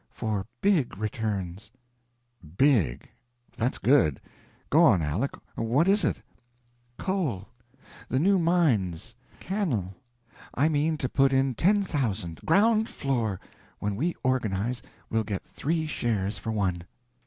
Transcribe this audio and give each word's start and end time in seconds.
"For 0.09 0.47
big 0.61 0.97
returns." 0.97 1.69
"Big. 2.57 3.07
That's 3.55 3.77
good. 3.77 4.19
Go 4.71 4.81
on, 4.83 4.99
Aleck. 5.03 5.35
What 5.55 5.87
is 5.87 6.03
it?" 6.03 6.17
"Coal. 6.97 7.47
The 8.09 8.17
new 8.17 8.39
mines. 8.39 9.13
Cannel. 9.39 9.93
I 10.55 10.69
mean 10.69 10.97
to 10.97 11.07
put 11.07 11.31
in 11.31 11.53
ten 11.53 11.83
thousand. 11.83 12.39
Ground 12.43 12.89
floor. 12.89 13.39
When 13.77 13.95
we 13.95 14.15
organize, 14.23 14.81
we'll 15.11 15.23
get 15.23 15.43
three 15.43 15.85
shares 15.85 16.39
for 16.39 16.51
one." 16.51 16.81